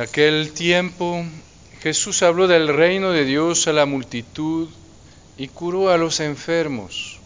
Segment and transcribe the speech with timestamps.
[0.00, 1.26] En aquel tiempo
[1.82, 4.66] Jesús habló del reino de Dios a la multitud
[5.36, 7.18] y curó a los enfermos.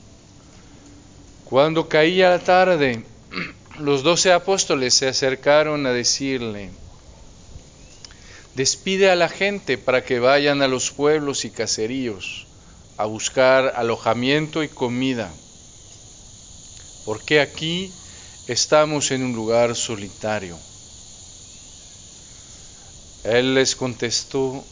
[1.44, 3.04] Cuando caía la tarde,
[3.78, 6.70] los doce apóstoles se acercaron a decirle,
[8.56, 12.48] despide a la gente para que vayan a los pueblos y caseríos
[12.96, 15.32] a buscar alojamiento y comida,
[17.04, 17.92] porque aquí
[18.48, 20.58] estamos en un lugar solitario.
[23.24, 24.62] Él les contestó,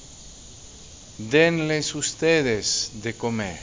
[1.16, 3.58] denles ustedes de comer.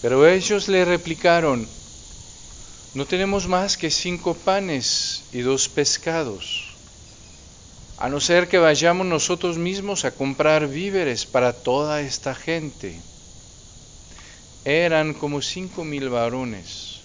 [0.00, 1.66] Pero ellos le replicaron,
[2.94, 6.76] no tenemos más que cinco panes y dos pescados,
[7.98, 13.00] a no ser que vayamos nosotros mismos a comprar víveres para toda esta gente.
[14.64, 17.00] Eran como cinco mil varones.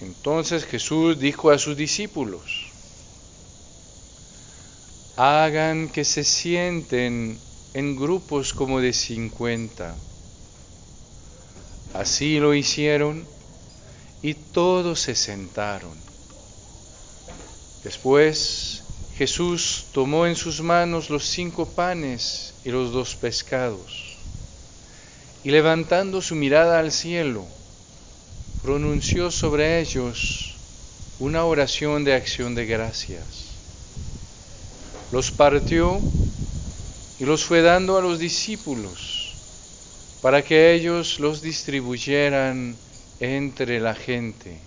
[0.00, 2.71] Entonces Jesús dijo a sus discípulos,
[5.16, 7.38] hagan que se sienten
[7.74, 9.94] en grupos como de cincuenta.
[11.94, 13.26] Así lo hicieron
[14.22, 15.96] y todos se sentaron.
[17.84, 18.82] Después
[19.16, 24.12] Jesús tomó en sus manos los cinco panes y los dos pescados
[25.44, 27.44] y levantando su mirada al cielo,
[28.62, 30.54] pronunció sobre ellos
[31.18, 33.51] una oración de acción de gracias
[35.12, 36.00] los partió
[37.20, 39.22] y los fue dando a los discípulos
[40.22, 42.74] para que ellos los distribuyeran
[43.20, 44.58] entre la gente.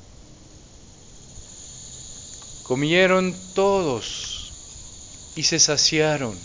[2.63, 6.37] Comieron todos y se saciaron,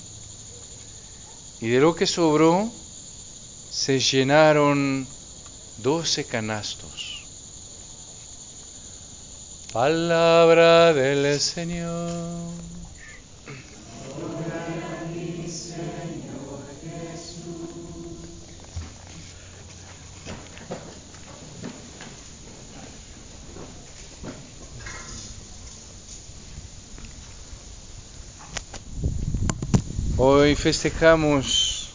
[1.61, 2.69] y de lo que sobró
[3.71, 5.07] se llenaron
[5.79, 7.25] doce canastos.
[9.73, 12.80] Palabra del Señor.
[30.23, 31.89] Hoy festejamos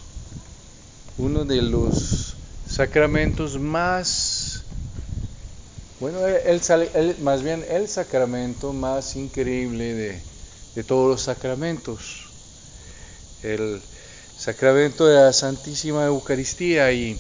[1.20, 2.34] uno de los
[2.68, 4.64] sacramentos más,
[6.00, 10.20] bueno, el, más bien el sacramento más increíble de,
[10.74, 12.26] de todos los sacramentos,
[13.44, 13.80] el
[14.40, 17.16] sacramento de la Santísima Eucaristía y,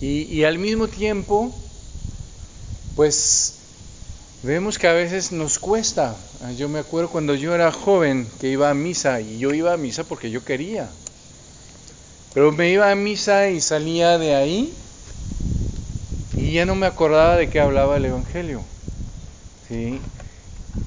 [0.00, 1.54] y al mismo tiempo,
[2.96, 3.59] pues
[4.42, 6.16] Vemos que a veces nos cuesta.
[6.56, 9.76] Yo me acuerdo cuando yo era joven que iba a misa y yo iba a
[9.76, 10.88] misa porque yo quería.
[12.32, 14.72] Pero me iba a misa y salía de ahí
[16.36, 18.62] y ya no me acordaba de qué hablaba el Evangelio.
[19.68, 20.00] ¿sí?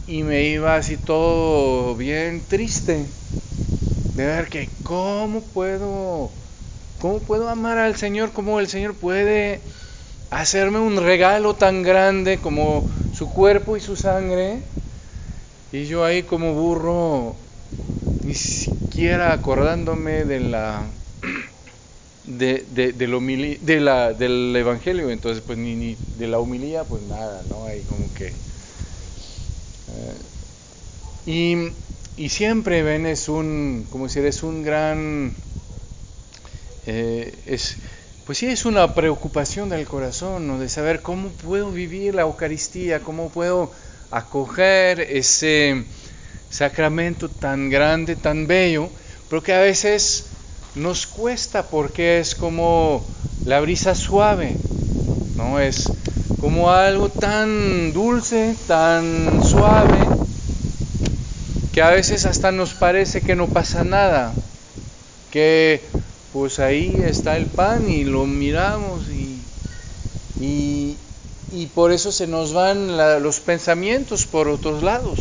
[0.08, 3.06] Y me iba así todo bien triste
[4.16, 6.32] de ver que cómo puedo,
[7.00, 9.62] cómo puedo amar al Señor, cómo el Señor puede
[10.32, 14.64] hacerme un regalo tan grande como su cuerpo y su sangre,
[15.72, 17.36] y yo ahí como burro,
[18.24, 20.84] ni siquiera acordándome de la
[22.26, 27.66] de, de, de, del evangelio, entonces pues ni, ni, de la humilía, pues nada, ¿no?
[27.66, 28.28] Ahí como que...
[29.88, 30.18] Eh,
[31.26, 35.34] y, y, siempre ven es un, como decir, es un gran...
[36.86, 37.34] Eh,
[38.26, 40.58] pues sí es una preocupación del corazón, ¿no?
[40.58, 43.72] de saber cómo puedo vivir la Eucaristía, cómo puedo
[44.12, 45.86] acoger ese
[46.50, 48.90] sacramento tan grande, tan bello,
[49.30, 50.28] pero que a veces
[50.76, 53.04] nos cuesta porque es como
[53.46, 54.56] la brisa suave,
[55.36, 55.60] ¿no?
[55.60, 55.92] Es
[56.40, 60.08] como algo tan dulce, tan suave,
[61.74, 64.34] que a veces hasta nos parece que no pasa nada,
[65.32, 65.82] que
[66.34, 70.98] pues ahí está el pan y lo miramos y,
[71.52, 75.20] y, por eso se nos van los pensamientos por otros lados.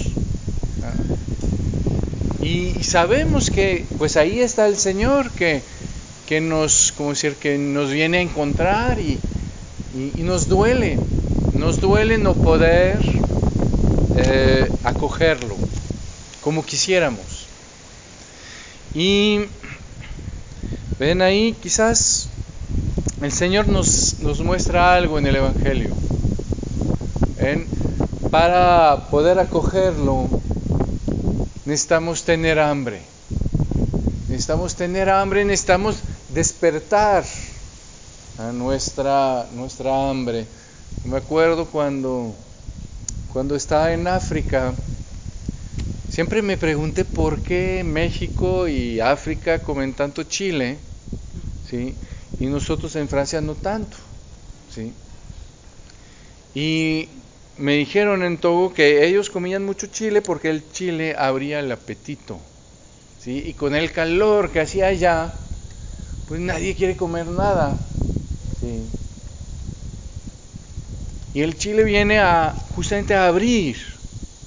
[2.43, 5.63] Y, sabemos que pues ahí está el Señor que,
[6.27, 9.19] que nos, como decir, que nos viene a encontrar y,
[10.17, 10.99] y, nos duele,
[11.53, 12.99] nos duele no poder
[14.17, 15.55] eh, acogerlo
[16.41, 17.47] como quisiéramos.
[18.95, 19.41] Y
[20.99, 22.29] ven ahí, quizás
[23.21, 25.95] el Señor nos, nos muestra algo en el Evangelio.
[28.31, 30.29] Para poder acogerlo,
[31.65, 33.03] necesitamos tener hambre.
[34.29, 35.97] Necesitamos tener hambre, necesitamos
[36.33, 37.25] despertar
[38.39, 40.47] a nuestra, nuestra hambre.
[41.05, 42.35] Me acuerdo cuando,
[43.33, 44.73] cuando estaba en África,
[46.13, 50.79] siempre me pregunté por qué México y África comen tanto chile,
[51.65, 51.97] ¿sí?
[52.39, 53.97] y nosotros en Francia no tanto.
[54.69, 54.93] ¿sí?
[56.55, 57.09] Y
[57.57, 62.39] me dijeron en Togo que ellos comían mucho chile porque el chile abría el apetito.
[63.19, 63.43] ¿sí?
[63.47, 65.35] Y con el calor que hacía allá,
[66.29, 67.81] pues nadie quiere comer nada.
[68.61, 68.83] ¿sí?
[71.33, 73.92] Y el chile viene a justamente a abrir,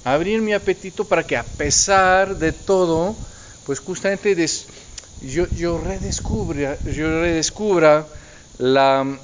[0.06, 3.16] abrir mi apetito para que a pesar de todo,
[3.64, 4.36] pues justamente
[5.20, 8.06] yo, yo, redescubra, yo redescubra
[8.58, 9.18] la,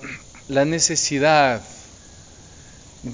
[0.48, 1.62] la necesidad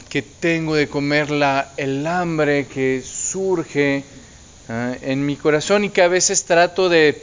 [0.08, 4.02] que tengo de comer, la, el hambre que surge
[4.70, 7.22] ah, en mi corazón y que a veces trato de,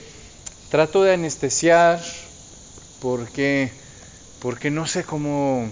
[0.70, 2.00] trato de anestesiar
[3.02, 3.72] porque,
[4.44, 5.68] porque no sé cómo,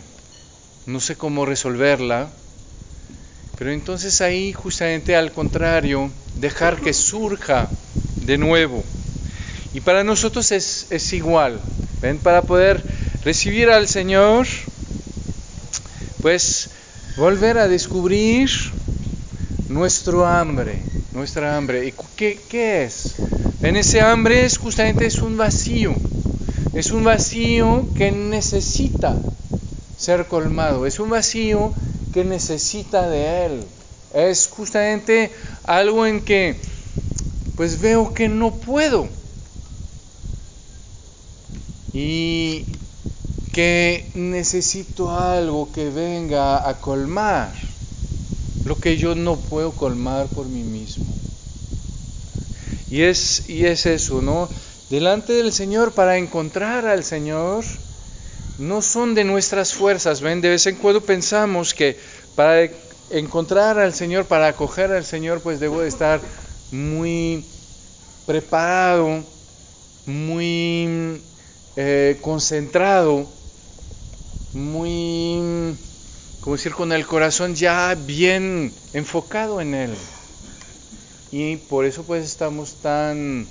[0.87, 2.31] no sé cómo resolverla.
[3.63, 7.69] Pero entonces ahí justamente al contrario, dejar que surja
[8.25, 8.83] de nuevo.
[9.73, 11.61] Y para nosotros es, es igual.
[12.01, 12.17] ¿Ven?
[12.17, 12.83] Para poder
[13.23, 14.47] recibir al Señor,
[16.21, 16.71] pues
[17.15, 18.49] volver a descubrir
[19.69, 20.81] nuestro hambre,
[21.13, 21.87] nuestra hambre.
[21.87, 23.15] ¿Y qué, qué, es?
[23.61, 25.95] En ese hambre es justamente es un vacío,
[26.73, 29.15] es un vacío que necesita
[29.97, 31.73] ser colmado, es un vacío
[32.13, 33.63] que necesita de Él.
[34.13, 35.31] Es justamente
[35.63, 36.55] algo en que
[37.55, 39.07] pues veo que no puedo.
[41.93, 42.65] Y
[43.51, 47.53] que necesito algo que venga a colmar
[48.65, 51.05] lo que yo no puedo colmar por mí mismo.
[52.89, 54.47] Y es, y es eso, ¿no?
[54.89, 57.65] Delante del Señor, para encontrar al Señor,
[58.63, 60.41] no son de nuestras fuerzas, ¿ven?
[60.41, 61.97] De vez en cuando pensamos que
[62.35, 62.69] para
[63.09, 66.19] encontrar al Señor, para acoger al Señor, pues debo de estar
[66.71, 67.45] muy
[68.25, 69.23] preparado,
[70.05, 71.21] muy
[71.75, 73.27] eh, concentrado
[74.53, 75.75] muy,
[76.41, 79.93] como decir, con el corazón ya bien enfocado en Él.
[81.31, 83.47] Y por eso pues estamos tan,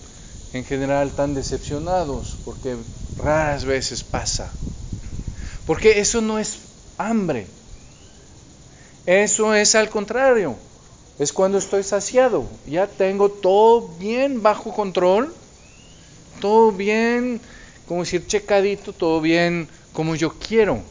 [0.52, 2.76] en general, tan decepcionados, porque
[3.18, 4.52] raras veces pasa.
[5.66, 6.58] Porque eso no es
[6.98, 7.46] hambre.
[9.06, 10.56] Eso es al contrario.
[11.18, 12.48] Es cuando estoy saciado.
[12.66, 15.34] Ya tengo todo bien bajo control.
[16.40, 17.40] Todo bien,
[17.86, 20.82] como decir, checadito, todo bien como yo quiero.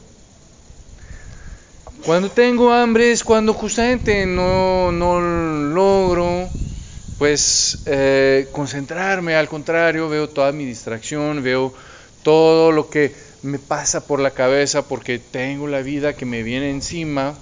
[2.06, 6.50] Cuando tengo hambre es cuando justamente no, no logro
[7.22, 11.72] pues eh, concentrarme, al contrario, veo toda mi distracción, veo
[12.24, 13.14] todo lo que
[13.44, 17.34] me pasa por la cabeza porque tengo la vida que me viene encima,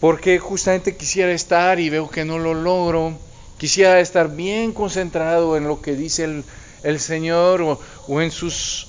[0.00, 3.18] porque justamente quisiera estar y veo que no lo logro,
[3.58, 6.44] quisiera estar bien concentrado en lo que dice el,
[6.82, 8.86] el Señor o, o en sus,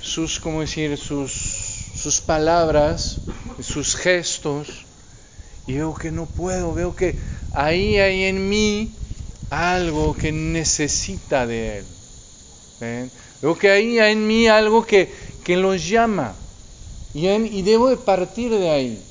[0.00, 1.68] sus, ¿cómo decir?, sus
[1.98, 3.18] sus palabras,
[3.60, 4.68] sus gestos,
[5.66, 7.16] y veo que no puedo, veo que
[7.52, 8.92] ahí hay en mí
[9.50, 11.84] algo que necesita de Él.
[13.42, 15.12] Veo que hay en mí algo que,
[15.44, 16.34] que los llama
[17.14, 19.02] y, y debo de partir de ahí.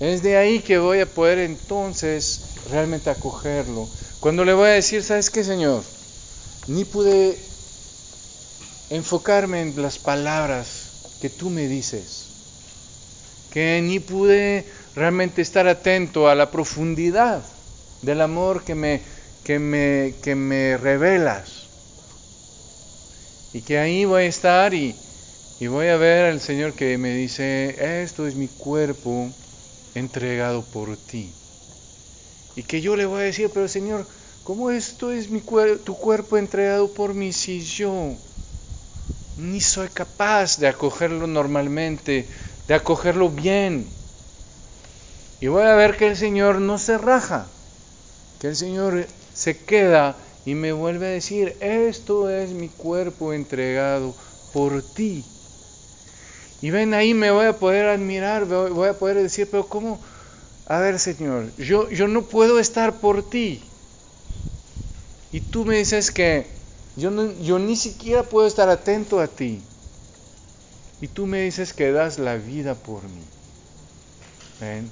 [0.00, 2.40] Es de ahí que voy a poder entonces
[2.70, 3.88] realmente acogerlo.
[4.20, 5.82] Cuando le voy a decir, ¿sabes qué, Señor?
[6.68, 7.36] Ni pude
[8.90, 10.88] enfocarme en las palabras
[11.20, 12.26] que tú me dices,
[13.52, 14.64] que ni pude
[14.94, 17.42] realmente estar atento a la profundidad
[18.02, 19.00] del amor que me,
[19.44, 21.57] que me, que me revelas.
[23.52, 24.94] Y que ahí voy a estar y,
[25.60, 29.30] y voy a ver al Señor que me dice, esto es mi cuerpo
[29.94, 31.30] entregado por ti.
[32.56, 34.06] Y que yo le voy a decir, pero Señor,
[34.44, 35.40] ¿cómo esto es mi
[35.84, 38.14] tu cuerpo entregado por mí si yo
[39.38, 42.26] ni soy capaz de acogerlo normalmente,
[42.66, 43.86] de acogerlo bien.
[45.40, 47.46] Y voy a ver que el Señor no se raja,
[48.40, 54.14] que el Señor se queda y me vuelve a decir, esto es mi cuerpo entregado
[54.52, 55.24] por ti.
[56.60, 60.00] Y ven ahí me voy a poder admirar, voy a poder decir, pero ¿cómo?
[60.66, 63.62] A ver, Señor, yo, yo no puedo estar por ti.
[65.32, 66.46] Y tú me dices que
[66.96, 67.10] yo,
[67.42, 69.60] yo ni siquiera puedo estar atento a ti.
[71.00, 73.22] Y tú me dices que das la vida por mí.
[74.60, 74.90] ¿Ven?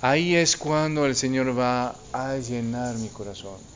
[0.00, 3.73] Ahí es cuando el Señor va a llenar mi corazón.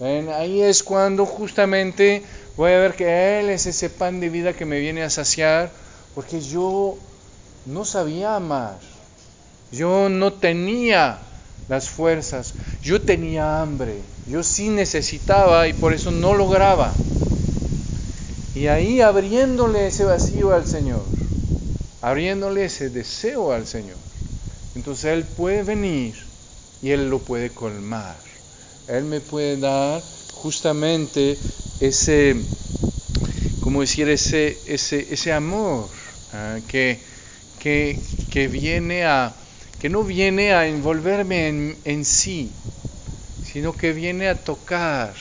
[0.00, 2.24] Ahí es cuando justamente
[2.56, 5.70] voy a ver que Él es ese pan de vida que me viene a saciar,
[6.14, 6.96] porque yo
[7.66, 8.78] no sabía amar.
[9.70, 11.18] Yo no tenía
[11.68, 16.92] las fuerzas, yo tenía hambre, yo sí necesitaba y por eso no lograba.
[18.54, 21.02] Y ahí abriéndole ese vacío al Señor,
[22.02, 23.96] abriéndole ese deseo al Señor,
[24.76, 26.14] entonces Él puede venir
[26.82, 28.33] y Él lo puede colmar.
[28.86, 30.02] Él me puede dar
[30.34, 31.38] justamente
[31.80, 32.36] ese,
[33.60, 35.88] como decir, ese, ese, ese amor
[36.32, 37.00] ah, que,
[37.58, 37.98] que,
[38.28, 39.34] que viene a,
[39.78, 41.48] que no viene a envolverme
[41.84, 42.52] en, sí,
[43.42, 45.14] sino que viene a tocar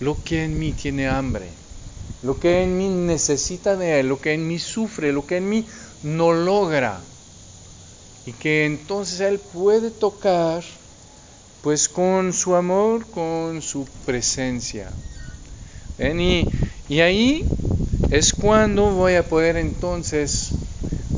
[0.00, 1.52] lo que en mí tiene hambre,
[2.22, 5.48] lo que en mí necesita de Él, lo que en mí sufre, lo que en
[5.48, 5.66] mí
[6.02, 7.02] no logra.
[8.26, 10.62] Y que entonces Él puede tocar
[11.62, 14.90] pues con su amor, con su presencia.
[15.98, 16.48] Y,
[16.88, 17.44] y ahí
[18.10, 20.52] es cuando voy a poder entonces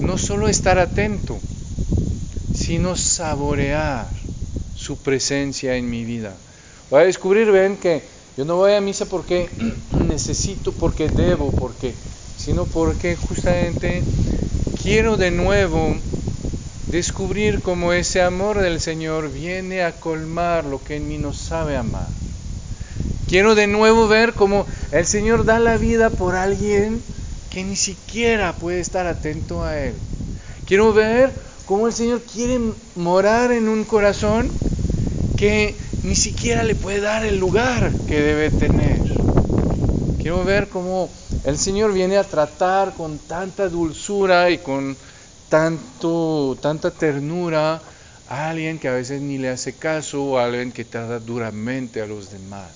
[0.00, 1.38] no solo estar atento,
[2.52, 4.10] sino saborear
[4.74, 6.36] su presencia en mi vida.
[6.90, 8.02] Voy a descubrir, ven, que
[8.36, 9.48] yo no voy a misa porque
[9.92, 11.94] necesito, porque debo, porque,
[12.36, 14.02] sino porque justamente
[14.82, 15.96] quiero de nuevo
[16.92, 21.78] descubrir cómo ese amor del Señor viene a colmar lo que en mí no sabe
[21.78, 22.06] amar.
[23.26, 27.02] Quiero de nuevo ver cómo el Señor da la vida por alguien
[27.50, 29.94] que ni siquiera puede estar atento a Él.
[30.66, 31.32] Quiero ver
[31.64, 32.60] cómo el Señor quiere
[32.94, 34.50] morar en un corazón
[35.38, 39.00] que ni siquiera le puede dar el lugar que debe tener.
[40.20, 41.08] Quiero ver cómo
[41.44, 44.94] el Señor viene a tratar con tanta dulzura y con
[45.52, 47.82] tanto, tanta ternura
[48.26, 52.00] a alguien que a veces ni le hace caso o a alguien que trata duramente
[52.00, 52.70] a los demás.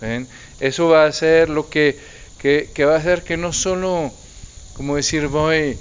[0.00, 0.28] ¿Ven?
[0.60, 1.98] Eso va a ser lo que,
[2.38, 4.12] que, va a hacer que no solo,
[4.74, 5.76] como decir, voy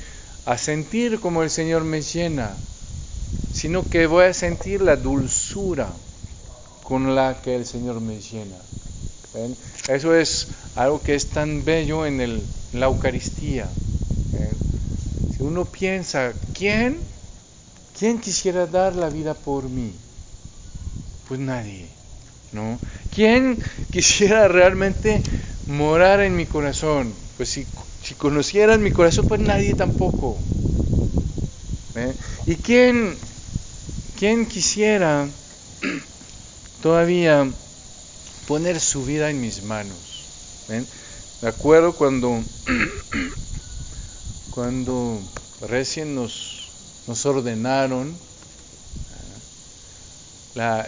[0.48, 2.50] a sentir como el Señor me llena,
[3.54, 5.88] sino que voy a sentir la dulzura
[6.82, 8.58] con la que el Señor me llena.
[9.88, 12.44] Eso es algo que es tan bello en, el,
[12.74, 13.70] la Eucaristía.
[15.42, 17.00] Uno piensa, ¿quién?
[17.98, 19.92] ¿Quién quisiera dar la vida por mí?
[21.28, 21.88] Pues nadie,
[22.54, 22.80] ¿no?
[23.14, 23.60] ¿Quién
[23.92, 25.22] quisiera realmente
[25.68, 27.14] morar en mi corazón?
[27.38, 27.66] Pues si
[28.04, 30.38] si conocieran mi corazón, pues nadie tampoco.
[31.96, 32.14] ¿Eh?
[32.48, 33.16] ¿Y quién,
[34.18, 35.28] quién quisiera
[36.82, 37.48] todavía
[38.48, 39.98] poner su vida en mis manos?
[40.70, 40.84] ¿Eh?
[41.42, 42.44] Me acuerdo cuando,
[44.54, 45.20] cuando
[45.68, 46.70] recién nos,
[47.26, 48.16] ordenaron, ¿eh?
[50.56, 50.88] la,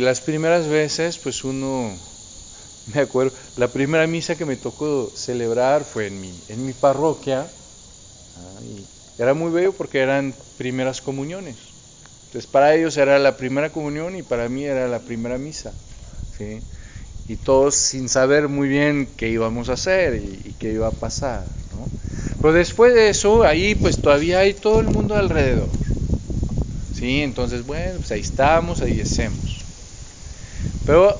[0.00, 1.92] las primeras veces, pues uno
[2.94, 7.40] me acuerdo, la primera misa que me tocó celebrar fue en mi, parroquia.
[7.40, 11.56] Ah, y era muy bello porque eran primeras comuniones.
[12.26, 15.72] Entonces para ellos era la primera comunión y para mí era la primera misa.
[16.36, 16.60] ¿sí?
[17.28, 21.44] Y todos sin saber muy bien qué íbamos a hacer y, qué iba a pasar.
[21.72, 21.86] ¿no?
[22.40, 25.68] Pero después de eso, ahí pues todavía hay todo el mundo alrededor.
[26.94, 27.22] ¿sí?
[27.22, 29.64] Entonces, bueno, pues ahí estamos, ahí hacemos.
[30.86, 31.16] Pero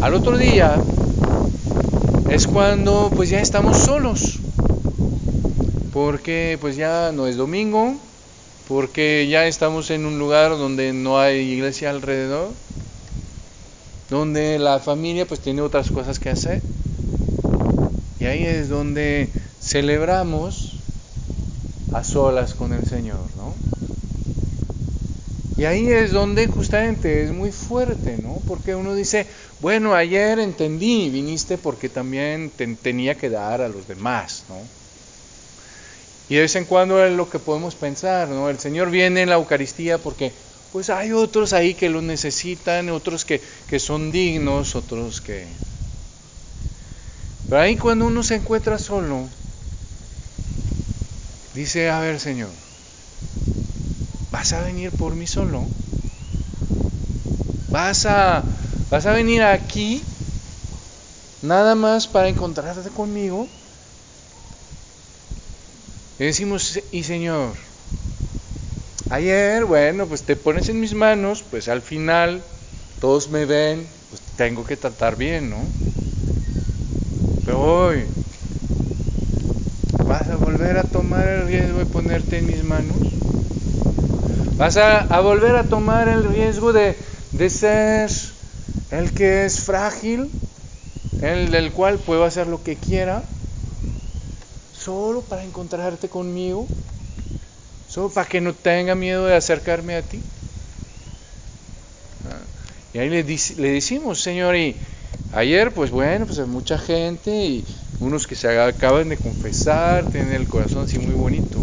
[0.00, 0.76] al otro día
[2.28, 4.38] es cuando pues ya estamos solos.
[5.92, 7.96] Porque pues ya no es domingo,
[8.68, 12.50] porque ya estamos en un lugar donde no hay iglesia alrededor,
[14.10, 16.60] donde la familia pues tiene otras cosas que hacer.
[18.20, 19.30] Y ahí es donde
[19.66, 20.74] celebramos
[21.92, 23.54] a solas con el Señor, ¿no?
[25.56, 28.38] Y ahí es donde justamente es muy fuerte, ¿no?
[28.46, 29.26] Porque uno dice,
[29.60, 34.56] bueno, ayer entendí, viniste porque también tenía que dar a los demás, ¿no?
[36.28, 38.50] Y de vez en cuando es lo que podemos pensar, ¿no?
[38.50, 40.30] El Señor viene en la Eucaristía porque
[40.72, 45.46] pues hay otros ahí que lo necesitan, otros que, que son dignos, otros que...
[47.48, 49.28] Pero ahí cuando uno se encuentra solo,
[51.56, 52.50] dice, a ver Señor,
[54.30, 55.62] ¿vas a venir por mí solo?
[57.72, 58.44] ¿Vas a,
[58.90, 60.02] vas a venir aquí
[61.42, 63.46] nada más para encontrarte conmigo.
[66.18, 67.54] Y decimos, y Señor,
[69.10, 72.44] ayer, bueno, pues te pones en mis manos, pues al final
[73.00, 75.62] todos me ven, pues tengo que tratar bien, ¿no?
[77.44, 78.25] Pero hoy, ¿vas a
[80.56, 82.96] volver a tomar el riesgo de ponerte en mis manos?
[84.56, 86.96] ¿Vas a, volver a tomar el riesgo de,
[87.32, 88.10] de ser
[88.90, 90.30] el que es frágil,
[91.20, 93.22] el del cual puedo hacer lo que quiera,
[94.72, 96.66] solo para encontrarte conmigo,
[97.86, 100.22] solo para que no tenga miedo de acercarme a ti.
[102.30, 102.40] Ah,
[102.94, 104.74] y ahí le, le decimos, Señor, y
[105.34, 107.64] ayer, pues bueno, pues hay mucha gente y
[108.00, 111.58] unos que se acaban de confesar, tienen el corazón así muy bonito.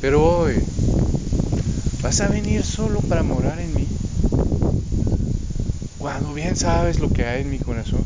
[0.00, 0.62] Pero hoy,
[2.02, 3.88] ¿vas a venir solo para morar en mí?
[5.98, 8.04] Cuando bien sabes lo que hay en mi corazón.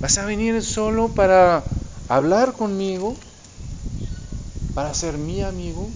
[0.00, 1.64] ¿Vas a venir solo para
[2.08, 3.14] hablar conmigo?
[4.74, 5.90] ¿Para ser mi amigo?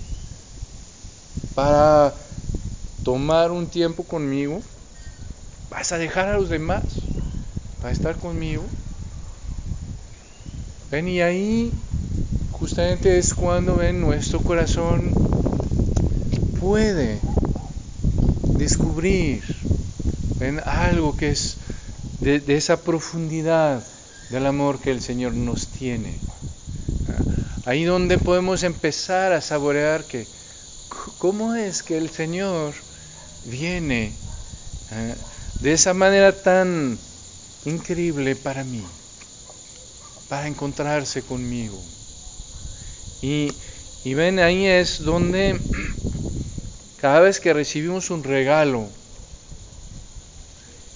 [1.55, 2.15] ¿Para
[3.03, 4.61] tomar un tiempo conmigo?
[5.71, 6.83] ¿Vas a dejar a los demás
[7.81, 8.65] para estar conmigo?
[10.90, 11.73] Ven y ahí
[12.52, 15.12] justamente es cuando ven nuestro corazón
[16.61, 17.19] puede
[18.57, 19.43] descubrir
[20.64, 21.57] algo que es
[22.21, 23.83] de, esa profundidad
[24.31, 26.19] del amor que el Señor nos tiene.
[27.64, 30.26] Ahí donde podemos empezar a saborear que
[31.19, 32.75] cómo es que el Señor
[33.47, 34.12] viene
[34.93, 35.14] ¿eh?
[35.61, 36.97] de esa manera tan
[37.64, 38.85] increíble para mí,
[40.28, 41.78] para encontrarse conmigo.
[43.23, 43.52] Y,
[44.04, 45.61] y ven, ahí es donde
[47.00, 48.88] cada vez que recibimos un regalo,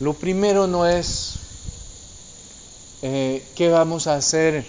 [0.01, 1.37] lo primero no es
[3.03, 4.65] eh, qué vamos a hacer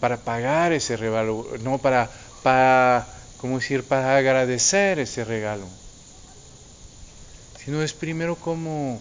[0.00, 2.08] para pagar ese regalo, no para,
[2.44, 3.04] para,
[3.40, 5.66] ¿cómo decir?, para agradecer ese regalo,
[7.64, 9.00] sino es primero cómo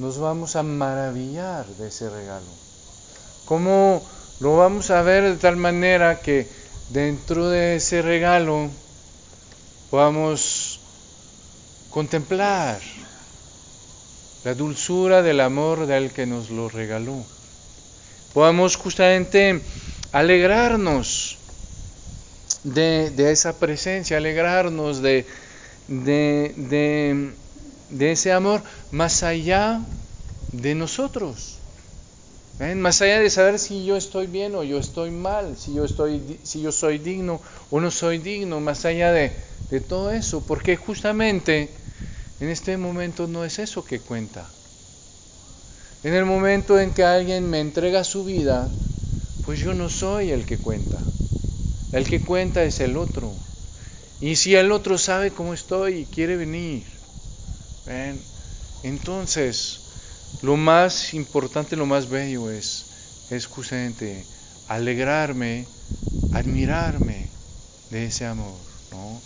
[0.00, 2.50] nos vamos a maravillar de ese regalo,
[3.44, 4.02] cómo
[4.40, 6.48] lo vamos a ver de tal manera que
[6.88, 8.70] dentro de ese regalo
[9.90, 10.80] podamos
[11.90, 12.80] contemplar
[14.44, 17.22] la dulzura del amor del que nos lo regaló.
[18.32, 19.60] Podamos justamente
[20.12, 21.36] alegrarnos
[22.64, 25.26] de, esa presencia, alegrarnos de,
[27.98, 29.80] ese amor más allá
[30.52, 31.56] de nosotros.
[32.58, 36.20] Más allá de saber si yo estoy bien o yo estoy mal, si yo, estoy,
[36.42, 39.32] si yo soy digno o no soy digno, más allá de,
[39.70, 41.70] de todo eso, porque justamente
[42.38, 44.46] en este momento no es eso que cuenta.
[46.04, 48.68] En el momento en que alguien me entrega su vida,
[49.46, 51.02] pues yo no soy el que cuenta.
[51.92, 53.32] El que cuenta es el otro.
[54.20, 56.99] Y si el otro sabe cómo estoy y quiere venir,
[58.82, 59.80] entonces
[60.42, 62.86] lo más importante, lo más bello es,
[63.30, 64.26] es justamente
[64.68, 65.66] alegrarme,
[66.32, 67.28] admirarme
[67.90, 68.58] de ese amor,
[68.92, 69.20] ¿no?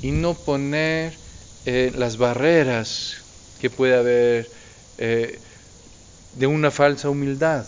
[0.00, 1.18] Y no poner
[1.64, 3.16] eh, las barreras
[3.60, 4.50] que puede haber
[4.98, 5.40] eh,
[6.32, 7.66] de una falsa humildad,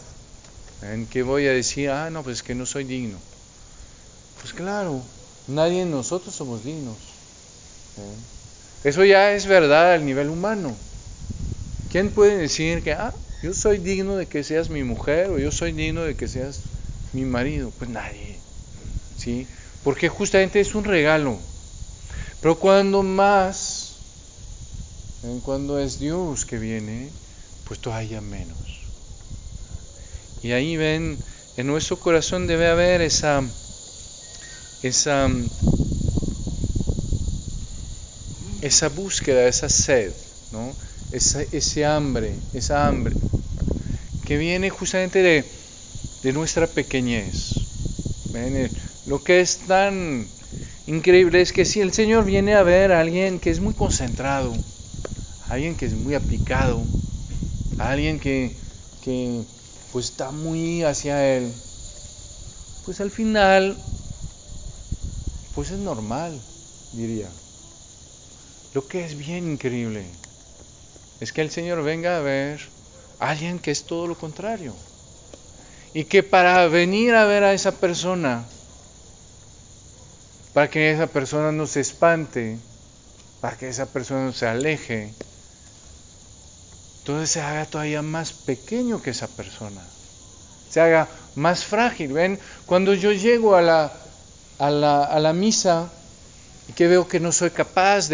[0.83, 3.19] en que voy a decir, ah, no, pues que no soy digno.
[4.41, 5.03] Pues claro,
[5.47, 6.97] nadie de nosotros somos dignos.
[7.99, 8.34] ¿eh?
[8.85, 10.77] Eso ya es verdad al nivel humano.
[11.91, 15.51] ¿Quién puede decir que, ah, yo soy digno de que seas mi mujer o yo
[15.51, 16.61] soy digno de que seas
[17.13, 17.73] mi marido?
[17.79, 18.39] Pues nadie.
[19.17, 19.47] ¿Sí?
[19.83, 21.39] Porque justamente es un regalo.
[22.41, 23.95] Pero cuando más
[25.43, 27.09] cuando es Dios que viene,
[27.67, 28.59] pues todavía menos.
[30.43, 31.19] Y ahí ven,
[31.57, 33.43] en nuestro corazón debe haber esa,
[34.83, 35.31] esa,
[38.65, 40.13] esa búsqueda, esa sed,
[40.51, 40.75] ¿no?
[41.13, 43.15] ese hambre, esa hambre,
[44.25, 45.45] que viene justamente de,
[46.23, 47.53] de nuestra pequeñez.
[49.07, 50.27] Lo que es tan
[50.87, 54.53] increíble es que si el Señor viene a ver a alguien que es muy concentrado,
[55.49, 56.83] alguien que es muy aplicado,
[57.79, 58.57] alguien que,
[59.05, 59.43] que
[59.93, 61.53] pues está muy hacia él,
[62.87, 63.77] pues al final,
[65.55, 66.41] pues es normal,
[66.93, 67.29] diría.
[68.75, 70.05] Lo que es bien increíble
[71.21, 72.61] es que el Señor venga a ver
[73.21, 74.75] a alguien que es todo lo contrario.
[75.95, 78.45] Y que para venir a ver a esa persona,
[80.53, 82.59] para que esa persona no se espante,
[83.41, 85.15] para que esa persona no se aleje,
[86.99, 89.83] entonces se haga todavía más pequeño que esa persona,
[90.69, 91.07] se haga
[91.37, 92.13] más frágil.
[92.13, 92.41] ¿Ven?
[92.67, 93.93] Cuando yo llego a la,
[94.59, 95.93] a la, a la misa
[96.69, 98.09] y que veo que no soy capaz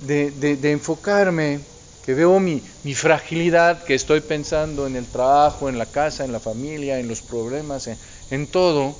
[0.00, 1.60] de, enfocarme,
[2.04, 2.60] que veo mi,
[2.94, 7.22] fragilidad, que estoy pensando en el trabajo, en la casa, en la familia, en los
[7.22, 7.98] problemas, en,
[8.30, 8.94] en todo,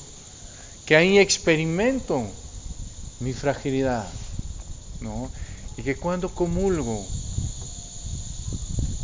[0.86, 2.22] que ahí experimento
[3.20, 4.06] mi fragilidad,
[5.00, 5.30] ¿no?
[5.76, 7.04] Y que cuando comulgo,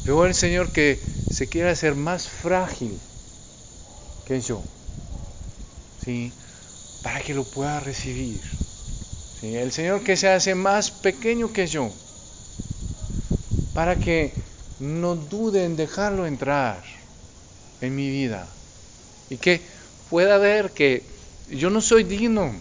[0.05, 1.01] veo al Señor que
[1.31, 2.99] se quiere hacer más frágil
[4.27, 4.63] que yo,
[6.05, 6.33] ¿sí?
[7.03, 8.41] Para que lo pueda recibir.
[9.43, 11.91] El Señor que se hace más pequeño que yo,
[13.75, 14.33] para que
[14.79, 16.83] no dude en dejarlo entrar
[17.81, 18.47] en mi vida
[19.31, 19.61] y que
[20.11, 21.03] pueda ver que
[21.51, 22.55] yo no soy digno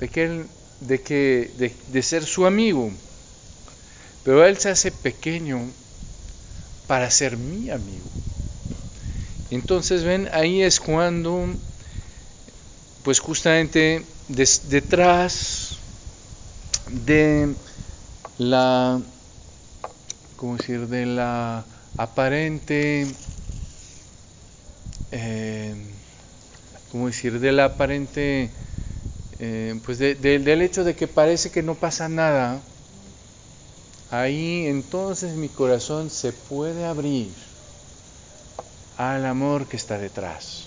[0.00, 0.46] de que Él
[0.80, 1.50] de, que,
[1.90, 2.90] de, ser su amigo,
[4.24, 5.60] pero Él se hace pequeño
[6.86, 8.06] para ser mi amigo.
[9.50, 11.46] Entonces, ven, ahí es cuando,
[13.02, 15.57] pues justamente detrás
[16.90, 17.54] de
[18.38, 19.00] la,
[20.36, 21.64] ¿cómo decir?, de la
[21.96, 23.06] aparente,
[25.12, 25.74] eh,
[26.90, 28.50] ¿cómo decir?, de la aparente
[29.40, 32.60] eh, pues de, de, del hecho de que parece que no pasa nada,
[34.10, 37.28] ahí entonces mi corazón se puede abrir
[38.96, 40.64] al amor que está detrás.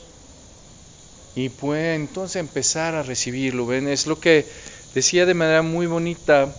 [1.36, 3.66] Y puede entonces empezar a recibirlo.
[3.66, 3.88] ¿Ven?
[3.88, 4.46] Es lo que
[4.94, 6.54] decía de manera muy bonita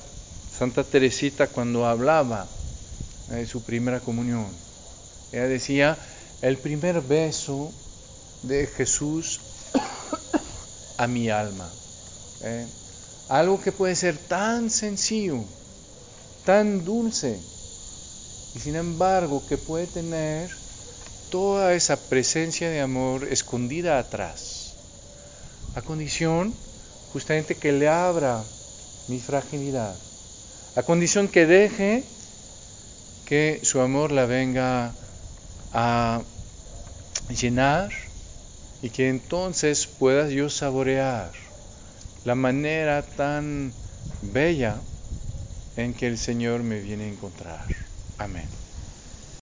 [0.59, 2.47] Santa Teresita cuando hablaba
[3.29, 4.47] de su primera comunión.
[5.33, 5.97] Ella decía,
[6.43, 7.73] el primer beso
[8.43, 9.41] de Jesús
[10.99, 11.71] a mi alma.
[12.43, 12.67] ¿eh?
[13.33, 15.43] algo que puede ser tan sencillo,
[16.45, 17.41] tan dulce,
[18.55, 20.51] y sin embargo que puede tener
[21.31, 24.75] toda esa presencia de amor escondida atrás,
[25.75, 26.53] a condición
[27.13, 28.45] justamente que le abra
[29.09, 29.97] mi fragilidad,
[30.75, 32.05] a condición que deje
[33.27, 34.93] que su amor la venga
[35.73, 36.23] a
[37.29, 37.91] llenar
[38.83, 41.33] y que entonces pueda yo saborear
[42.25, 43.73] la manera tan
[44.21, 44.77] bella
[45.77, 47.67] en que el Señor me viene a encontrar.
[48.19, 48.62] Amén.